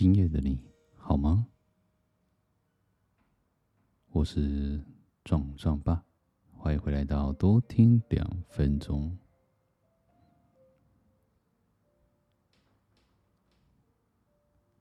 [0.00, 0.60] 今夜的你
[0.94, 1.48] 好吗？
[4.10, 4.80] 我是
[5.24, 6.04] 壮壮爸，
[6.52, 9.18] 欢迎回来到多听两分钟。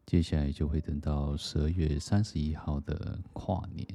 [0.06, 3.88] 接下来就会等到十二月三十一号的跨年，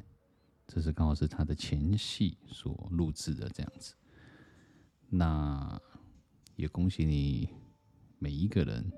[0.66, 3.94] 这是刚好是他的前戏所录制的这样子。
[5.08, 5.80] 那
[6.56, 7.48] 也恭喜你
[8.18, 8.90] 每一个人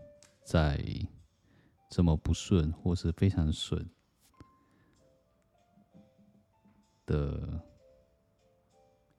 [0.43, 0.82] 在。
[1.95, 3.89] 这么不顺，或是非常顺
[7.07, 7.64] 的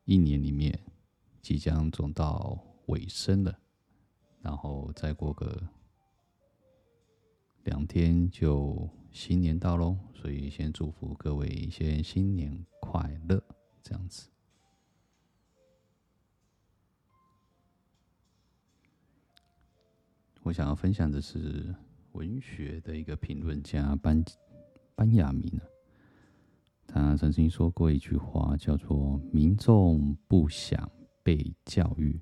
[0.03, 0.77] 一年里面，
[1.41, 3.57] 即将走到尾声了，
[4.41, 5.69] 然后再过个
[7.63, 13.41] 两天就新年到喽，所以先祝福各位先新年快乐，
[13.81, 14.27] 这样子。
[20.43, 21.73] 我想要分享的是。
[22.15, 24.23] 文学的一个评论家班
[24.95, 25.59] 班雅明
[26.93, 30.89] 啊，他曾经说过一句话，叫做“民众不想
[31.21, 32.17] 被教育，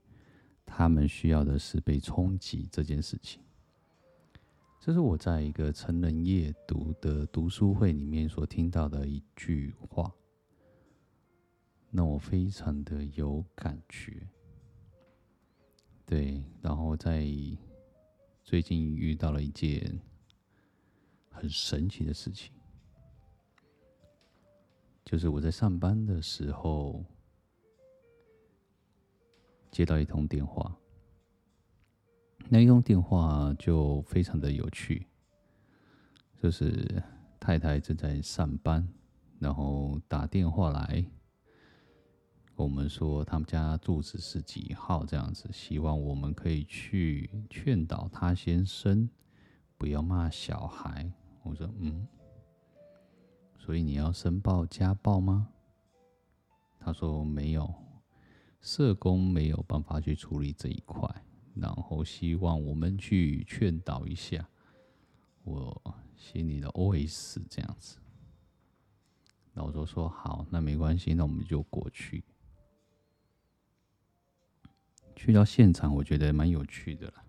[0.65, 3.39] 他们需要的是被冲击”这件事情。
[4.79, 10.11] 这是我在一个成人阅读的读书会里面所听到的一句话，
[11.91, 14.27] 那我非常的有感觉。
[16.03, 17.27] 对，然后在。
[18.43, 19.99] 最近遇到了一件
[21.31, 22.51] 很神奇的事情，
[25.03, 27.03] 就是我在上班的时候
[29.71, 30.77] 接到一通电话，
[32.49, 35.07] 那一通电话就非常的有趣，
[36.39, 37.01] 就是
[37.39, 38.87] 太太正在上班，
[39.39, 41.03] 然后打电话来。
[42.55, 49.09] 我们说他们家住址是几号这样子，希望我们可以去劝导他先生
[49.77, 51.11] 不要骂小孩。
[51.41, 52.07] 我说嗯，
[53.57, 55.49] 所以你要申报家暴吗？
[56.79, 57.73] 他说没有，
[58.61, 61.09] 社工没有办法去处理这一块，
[61.55, 64.47] 然后希望我们去劝导一下。
[65.43, 67.97] 我心里的 OS 这样子，
[69.53, 72.23] 然后我就说好，那没关系，那我们就过去。
[75.23, 77.23] 去到现场，我觉得蛮有趣的啦。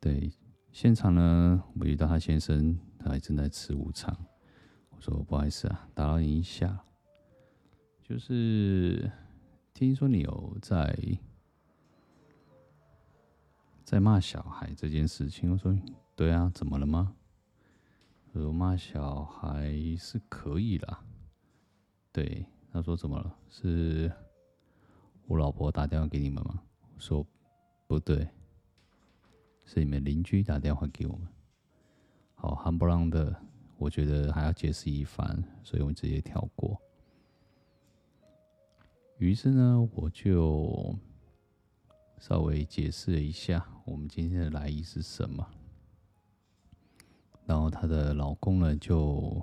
[0.00, 0.32] 对，
[0.72, 4.16] 现场呢，我遇到他先生，他还正在吃午餐。
[4.88, 6.82] 我说不好意思啊，打扰你一下。
[8.02, 9.12] 就是
[9.74, 10.98] 听说你有在
[13.84, 15.52] 在骂小孩这件事情。
[15.52, 15.78] 我说
[16.16, 17.14] 对啊，怎么了吗？
[18.32, 20.96] 我说骂小孩是可以的。
[22.10, 23.36] 对，他说怎么了？
[23.50, 24.10] 是。
[25.28, 26.62] 我老婆打电话给你们吗？
[26.96, 27.22] 说
[27.86, 28.26] 不对，
[29.66, 31.28] 是你们邻居打电话给我们。
[32.34, 33.38] 好，夯不啷的，
[33.76, 36.80] 我觉得还要解释一番，所以我们直接跳过。
[39.18, 40.96] 于是呢，我就
[42.18, 45.46] 稍微解释了一下我们今天的来意是什么。
[47.44, 49.42] 然后她的老公呢，就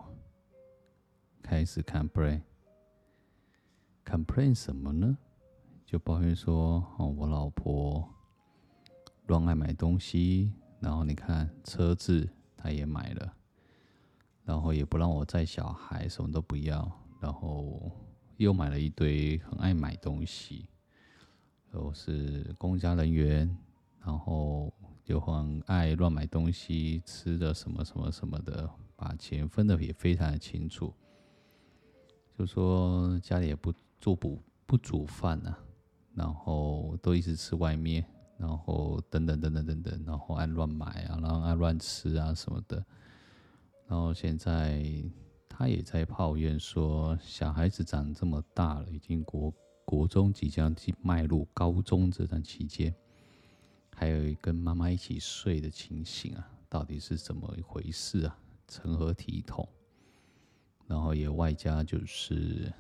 [1.43, 5.15] 开始 complain，complain 什么呢？
[5.85, 8.09] 就抱怨说：“哦，我老婆
[9.27, 13.33] 乱爱买东西，然后你看车子她也买了，
[14.43, 16.91] 然后也不让我载小孩，什么都不要，
[17.21, 17.91] 然后
[18.37, 20.67] 又买了一堆很爱买东西，
[21.71, 23.55] 都是公家人员，
[24.03, 30.91] 然后就很爱乱买东西，吃的什么什么什么的，把钱分的也非常的清楚，
[32.37, 35.55] 就说家里也不做不不煮饭呐。”
[36.15, 38.05] 然后都一直吃外面，
[38.37, 42.77] 然后等等等等等等，然后爱乱买啊，然后爱乱吃啊什么的。
[43.85, 44.81] 然后现在
[45.49, 49.53] 他也在抱怨说，小孩子长这么大了，已经国
[49.83, 52.95] 国中即将进迈入高中这段期间，
[53.93, 58.39] 还有跟妈妈一起睡的情形啊，到底是怎么一回事啊？
[58.67, 59.67] 成何体统？
[60.87, 62.71] 然后也外加就是。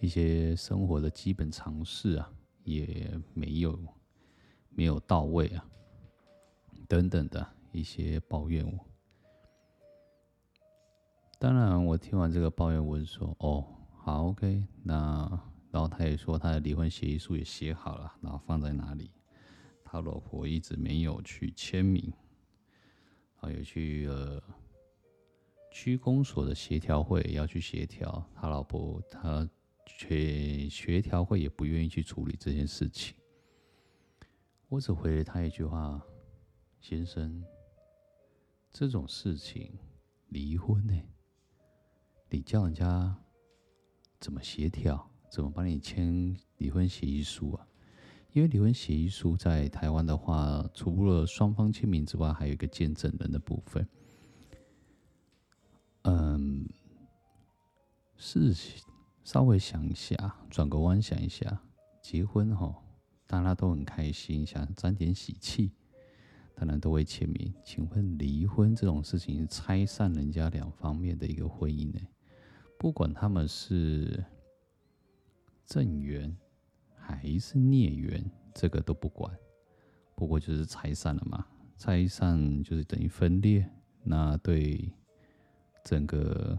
[0.00, 3.76] 一些生活的基本常识啊，也没有
[4.70, 5.68] 没有到位啊，
[6.86, 8.64] 等等的一些抱怨。
[8.64, 8.78] 我
[11.40, 13.64] 当然，我听完这个抱怨，我就说：“哦，
[13.96, 15.28] 好，OK。”那
[15.72, 19.10] 然后他也说，他的离婚协议书也写好了，然后放在哪里？
[19.84, 22.12] 他老婆一直没有去签名，
[23.34, 24.40] 还有去呃
[25.72, 29.48] 区公所的协调会要去协调，他老婆他。
[29.98, 33.16] 协协调会也不愿意去处理这件事情，
[34.68, 36.00] 我只回了他一句话
[36.80, 37.44] ：“先生，
[38.70, 39.76] 这种事情，
[40.28, 40.94] 离婚呢，
[42.30, 43.18] 你叫人家
[44.20, 47.66] 怎么协调，怎么帮你签离婚协议书啊？
[48.32, 53.88] 因为离婚协议书在台湾的话，除了双方签名之外，还有一个见证人的部分。
[56.02, 56.68] 嗯，
[58.16, 58.84] 事情
[59.28, 60.16] 稍微想一下，
[60.48, 61.60] 转个弯想一下，
[62.00, 62.74] 结婚哈，
[63.26, 65.70] 大家都很开心，想沾点喜气，
[66.54, 67.52] 当然都会签名。
[67.62, 72.00] 请问离婚这种事情，拆散人家两方面的一个婚姻呢？
[72.78, 74.24] 不管他们是
[75.66, 76.34] 正缘。
[76.96, 78.24] 还是孽缘，
[78.54, 79.30] 这个都不管，
[80.14, 81.46] 不过就是拆散了嘛。
[81.76, 83.66] 拆散就是等于分裂，
[84.02, 84.90] 那对
[85.84, 86.58] 整个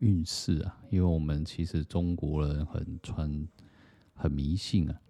[0.00, 3.48] 运势啊，因为我们其实中国人很传
[4.14, 5.00] 很迷信啊，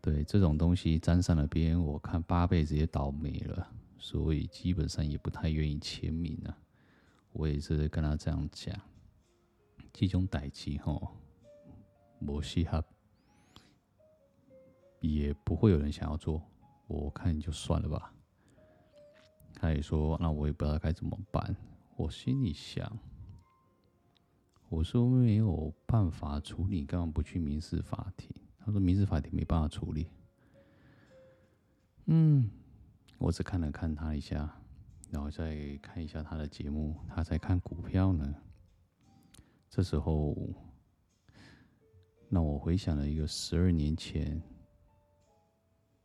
[0.00, 3.68] 对这种东西沾上了边，我看八辈子也倒霉了，
[3.98, 6.56] 所以基本上也不太愿意签名啊。
[7.32, 8.78] 我也是跟他这样讲，
[9.92, 11.16] 这种代志吼，
[12.20, 12.84] 无适合。
[15.00, 16.40] 也不会有人想要做，
[16.86, 18.14] 我看就算了吧。
[19.54, 21.56] 他也说，那我也不知道该怎么办。
[21.96, 22.96] 我心里想，
[24.72, 28.34] 我说没有办法处理，干嘛不去民事法庭？
[28.58, 30.08] 他说民事法庭没办法处理。
[32.06, 32.50] 嗯，
[33.18, 34.50] 我只看了看他一下，
[35.10, 38.34] 然后再看一下他的节目，他在看股票呢。
[39.68, 40.34] 这时候，
[42.30, 44.42] 让我回想了一个十二年前。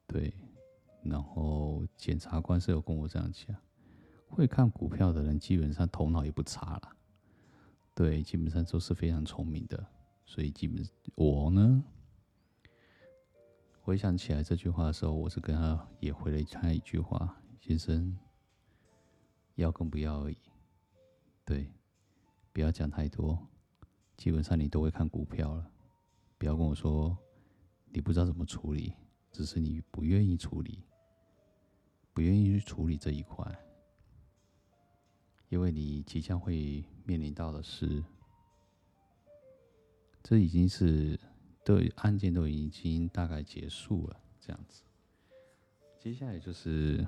[0.08, 0.34] 对，
[1.04, 3.56] 然后检察官是有跟我这样讲，
[4.28, 6.96] 会看股票的人基本上头脑也不差了，
[7.98, 9.84] 对，基本上都是非常聪明的，
[10.24, 11.84] 所以基本我呢，
[13.82, 18.16] 回想起来这句话的时候，我是跟他也回了他一句话：先生，
[19.56, 20.38] 要跟不要而已，
[21.44, 21.72] 对，
[22.54, 23.48] 不要讲太多，
[24.16, 25.68] 基本上你都会看股票了，
[26.38, 27.18] 不要跟我说
[27.92, 28.94] 你不知道怎么处理。
[29.32, 30.84] 只是你不愿意处理，
[32.14, 33.44] 不愿意去处理这一块，
[35.50, 38.04] 因为你即将会面临到的是，
[40.24, 41.20] 这已经是
[41.64, 44.84] 对案件都已经大概结束了，这样子。
[46.00, 47.08] 接下来就是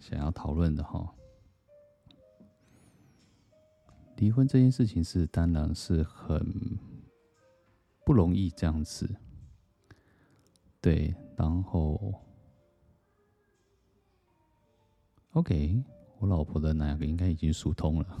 [0.00, 1.14] 想要讨论的哈，
[4.16, 6.78] 离婚这件事情是当然是很
[8.04, 9.16] 不容易这样子，
[10.80, 11.14] 对。
[11.38, 12.14] 然后
[15.32, 15.84] ，OK，
[16.18, 18.20] 我老婆的那个应该已经疏通了，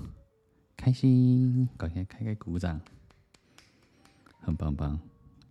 [0.76, 2.78] 开心，赶快开开鼓掌，
[4.40, 5.00] 很棒棒，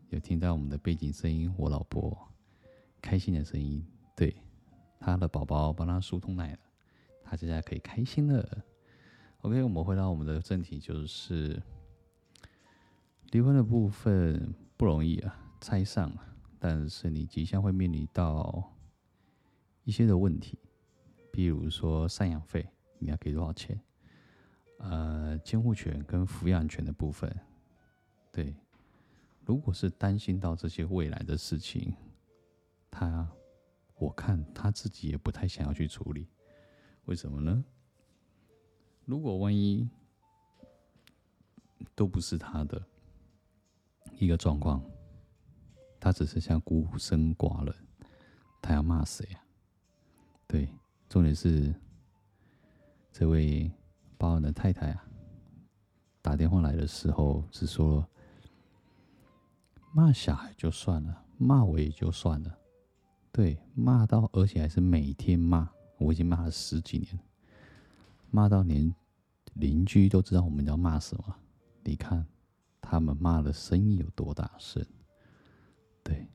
[0.10, 2.16] 有听到我们的背景声音，我老婆
[3.02, 3.84] 开心的声音，
[4.16, 4.36] 对，
[5.00, 6.60] 她的宝宝帮她疏通奶了，
[7.24, 8.64] 她现在可以开心了。
[9.42, 11.62] OK，我们回到我们的正题，就是
[13.32, 16.22] 离婚的部分不容易啊，拆散了。
[16.60, 18.72] 但是你即将会面临到
[19.84, 20.58] 一些的问题，
[21.36, 22.66] 比如说赡养费
[22.98, 23.78] 你要给多少钱？
[24.78, 27.30] 呃，监护权跟抚养权的部分，
[28.32, 28.56] 对，
[29.46, 31.94] 如果是担心到这些未来的事情，
[32.90, 33.30] 他
[33.98, 36.26] 我看他自己也不太想要去处理，
[37.04, 37.66] 为什么呢？
[39.04, 39.89] 如果万一
[41.94, 42.82] 都不是他的
[44.18, 44.82] 一个状况。
[45.98, 47.75] 他只剩下孤身寡人，
[48.62, 49.44] 他要骂谁啊？
[50.46, 50.70] 对，
[51.08, 51.74] 重点是
[53.12, 53.72] 这位
[54.18, 55.06] 报案的太太啊，
[56.22, 58.06] 打电话来的时候是说
[59.94, 62.58] 骂小孩就算了，骂我也就算了，
[63.32, 67.18] 对，骂到而且还是每天骂，我已经骂了十几年，
[68.30, 68.94] 骂到连
[69.54, 71.36] 邻居都知道我们要骂什么。
[71.84, 72.26] 你看
[72.82, 74.86] 他们骂的声音有多大声？
[76.04, 76.28] 对，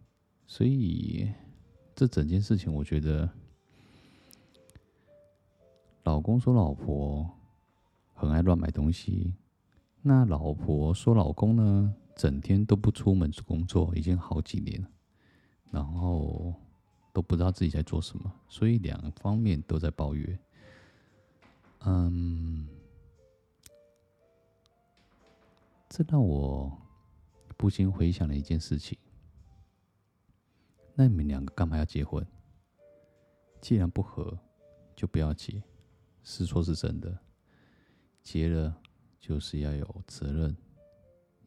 [0.47, 1.31] 所以
[1.95, 3.29] 这整件事情，我觉得
[6.05, 7.31] 老公说老婆
[8.15, 9.35] 很爱乱买东西，
[10.03, 14.89] 那老婆说老公呢，整天都不出门工作，已经好几年了，
[15.71, 16.55] 然后
[17.13, 20.39] 都不知道自己在做什么，所以两方面都在抱怨。
[21.81, 22.67] 嗯，
[25.89, 26.73] 这让我
[27.57, 28.99] 不禁回想了一件事情。
[30.95, 32.27] 那你们两个干嘛要结婚？
[33.61, 34.39] 既然不合，
[34.97, 35.63] 就不要结。
[36.33, 37.19] 是说是真的，
[38.23, 38.81] 结了
[39.19, 40.57] 就是要有责任，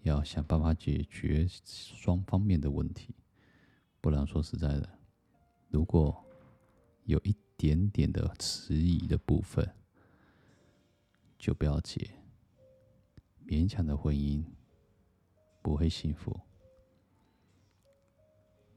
[0.01, 3.15] 要想办法解决双方面的问题。
[4.01, 4.99] 不然说实在的，
[5.69, 6.21] 如果
[7.05, 9.65] 有一点点的迟疑的部分，
[11.39, 12.05] 就不要结。
[13.47, 14.43] 勉强的婚姻
[15.61, 16.37] 不会幸福，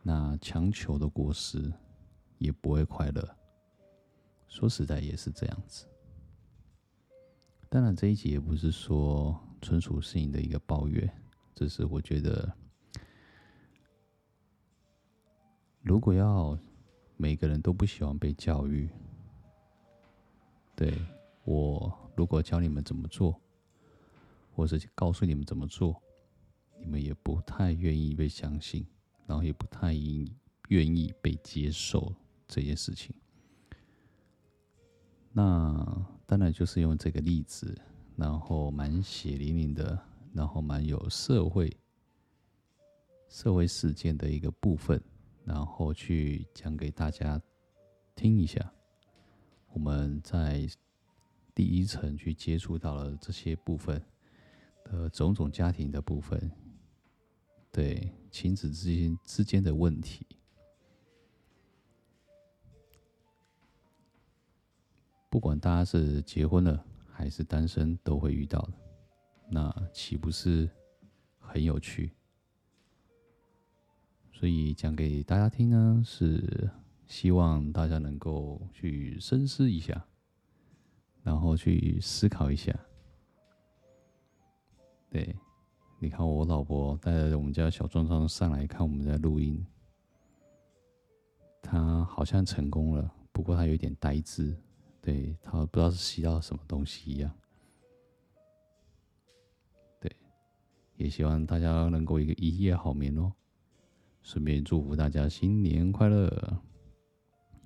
[0.04, 1.72] 那强求的果实
[2.38, 3.36] 也不会快乐。
[4.46, 5.84] 说实在也是这样子。
[7.68, 11.10] 当然这一集也不是说纯属是你的一个抱怨，
[11.54, 12.52] 只是我觉得，
[15.82, 16.58] 如果要
[17.16, 18.88] 每个人都不喜欢被教育，
[20.74, 20.92] 对，
[21.44, 23.40] 我如果教你们怎么做。
[24.58, 26.02] 或者告诉你们怎么做，
[26.80, 28.86] 你们也不太愿意被相信，
[29.26, 29.92] 然后也不太
[30.68, 32.14] 愿意被接受
[32.48, 33.14] 这件事情。
[35.30, 37.74] 那当然就是用这个例子，
[38.16, 39.98] 然后蛮血淋淋的，
[40.34, 41.74] 然后蛮有社会
[43.28, 45.00] 社会事件的一个部分，
[45.44, 47.40] 然后去讲给大家
[48.14, 48.72] 听一下。
[49.72, 50.68] 我们在
[51.54, 54.02] 第一层去接触到了这些部分。
[54.84, 56.50] 的，种种家庭的部分，
[57.72, 60.24] 对亲子之间之间的问题，
[65.36, 68.72] 不管大家是结婚了还是单身，都会遇到的。
[69.50, 70.66] 那岂不是
[71.38, 72.10] 很有趣？
[74.32, 76.70] 所以讲给大家听呢，是
[77.06, 80.02] 希望大家能够去深思一下，
[81.22, 82.74] 然后去思考一下。
[85.10, 85.36] 对，
[85.98, 89.62] 你看我老婆带着我们家小壮壮上来看我们在录音，
[91.60, 94.56] 他好像成功了，不过他有点呆滞，
[95.06, 97.30] 对，他不知道是吸到什么东西一样。
[100.00, 100.10] 对，
[100.96, 103.32] 也希望大家能够一个一夜好眠哦，
[104.20, 106.60] 顺便祝福大家新年快乐。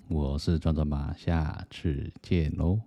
[0.07, 2.79] 我是壮壮妈，下次见喽。